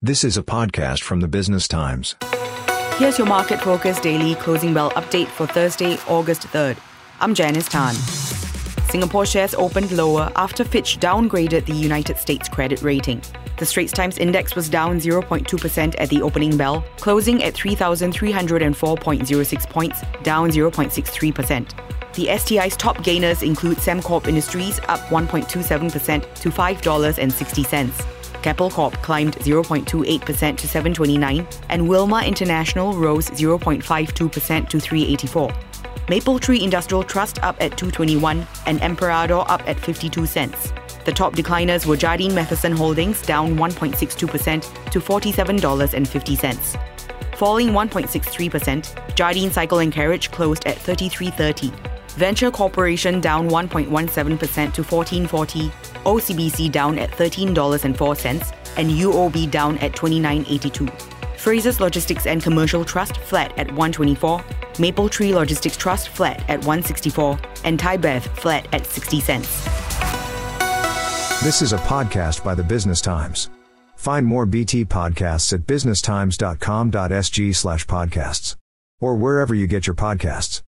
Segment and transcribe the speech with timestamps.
[0.00, 2.14] This is a podcast from the Business Times.
[2.98, 6.76] Here's your market focus daily closing bell update for Thursday, August 3rd.
[7.18, 7.96] I'm Janice Tan.
[8.90, 13.20] Singapore shares opened lower after Fitch downgraded the United States credit rating.
[13.56, 20.02] The Straits Times index was down 0.2% at the opening bell, closing at 3,304.06 points,
[20.22, 22.14] down 0.63%.
[22.14, 28.17] The STI's top gainers include Sembcorp Industries, up 1.27% to $5.60.
[28.42, 35.52] Keppel Corp climbed 0.28% to 729, and Wilmar International rose 0.52% to 384.
[36.08, 40.72] Mapletree Industrial Trust up at 221 and Emperador up at 52 cents.
[41.04, 47.36] The top decliners were Jardine Matheson Holdings down 1.62% to $47.50.
[47.36, 51.87] Falling 1.63%, Jardine Cycle and Carriage closed at 33.30.
[52.18, 55.70] Venture Corporation down 1.17% to 14.40,
[56.02, 60.90] OCBC down at $13.04, and UOB down at 29.82.
[61.36, 64.40] Frasers Logistics and Commercial Trust flat at 124,
[64.78, 69.64] Mapletree Logistics Trust flat at 164, and ThaiBev flat at 60 cents.
[71.44, 73.48] This is a podcast by the Business Times.
[73.94, 78.56] Find more BT podcasts at businesstimes.com.sg slash podcasts
[79.00, 80.62] or wherever you get your podcasts.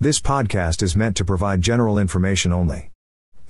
[0.00, 2.92] This podcast is meant to provide general information only.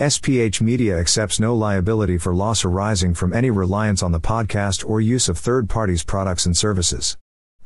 [0.00, 4.98] SPH Media accepts no liability for loss arising from any reliance on the podcast or
[4.98, 7.18] use of third parties' products and services.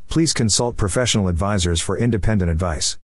[0.08, 2.98] Please consult professional advisors for independent advice.